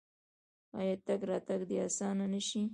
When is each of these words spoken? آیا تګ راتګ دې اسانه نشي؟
آیا 0.79 0.95
تګ 1.05 1.21
راتګ 1.29 1.61
دې 1.69 1.77
اسانه 1.87 2.25
نشي؟ 2.33 2.61